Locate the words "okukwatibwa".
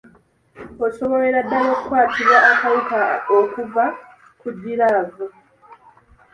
1.75-2.37